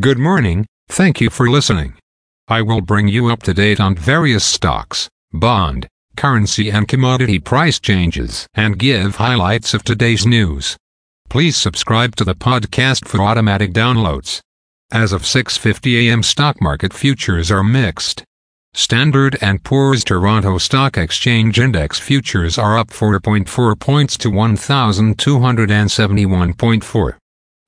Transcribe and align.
Good 0.00 0.18
morning, 0.18 0.66
thank 0.88 1.20
you 1.20 1.28
for 1.28 1.50
listening. 1.50 1.92
I 2.48 2.62
will 2.62 2.80
bring 2.80 3.08
you 3.08 3.26
up 3.26 3.42
to 3.42 3.52
date 3.52 3.80
on 3.80 3.94
various 3.94 4.46
stocks, 4.46 5.10
bond, 5.30 5.88
currency 6.16 6.70
and 6.70 6.88
commodity 6.88 7.38
price 7.38 7.78
changes 7.78 8.46
and 8.54 8.78
give 8.78 9.16
highlights 9.16 9.74
of 9.74 9.84
today's 9.84 10.24
news. 10.24 10.78
Please 11.28 11.54
subscribe 11.54 12.16
to 12.16 12.24
the 12.24 12.34
podcast 12.34 13.06
for 13.06 13.20
automatic 13.20 13.74
downloads. 13.74 14.40
As 14.90 15.12
of 15.12 15.24
6:50 15.24 16.08
a.m. 16.08 16.22
stock 16.22 16.62
market 16.62 16.94
futures 16.94 17.50
are 17.50 17.62
mixed. 17.62 18.24
Standard 18.72 19.36
& 19.50 19.64
Poor's 19.64 20.02
Toronto 20.02 20.56
Stock 20.56 20.96
Exchange 20.96 21.60
Index 21.60 21.98
futures 21.98 22.56
are 22.56 22.78
up 22.78 22.88
4.4 22.88 23.78
points 23.78 24.16
to 24.16 24.30
1271.4. 24.30 27.18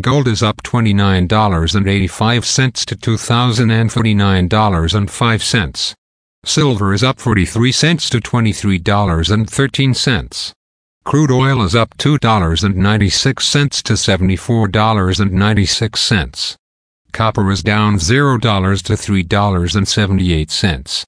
Gold 0.00 0.28
is 0.28 0.42
up 0.42 0.62
$29.85 0.62 2.84
to 2.86 2.96
$2,049.05. 2.96 5.94
Silver 6.42 6.94
is 6.94 7.04
up 7.04 7.20
43 7.20 7.72
cents 7.72 8.08
to 8.08 8.18
$23.13. 8.18 10.54
Crude 11.08 11.30
oil 11.30 11.62
is 11.62 11.74
up 11.74 11.96
$2.96 11.96 13.82
to 13.82 13.94
$74.96. 13.94 16.56
Copper 17.14 17.50
is 17.50 17.62
down 17.62 17.94
$0 17.94 18.82
to 18.82 18.92
$3.78. 18.92 21.04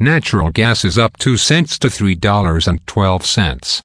Natural 0.00 0.50
gas 0.50 0.84
is 0.84 0.98
up 0.98 1.16
2 1.18 1.36
cents 1.36 1.78
to 1.78 1.86
$3.12. 1.86 3.80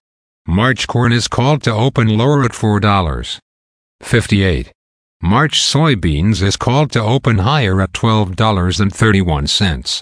March 0.48 0.88
corn 0.88 1.14
is 1.14 1.28
called 1.28 1.62
to 1.62 1.72
open 1.72 2.18
lower 2.18 2.44
at 2.44 2.54
$4.58. 2.54 4.72
March 5.22 5.62
soybeans 5.62 6.42
is 6.42 6.56
called 6.56 6.92
to 6.94 7.00
open 7.00 7.38
higher 7.38 7.80
at 7.80 7.92
$12.31. 7.92 10.02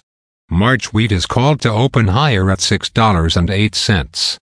March 0.49 0.93
wheat 0.93 1.11
is 1.11 1.25
called 1.25 1.59
to 1.59 1.69
open 1.69 2.07
higher 2.07 2.49
at 2.49 2.59
$6.08. 2.59 4.37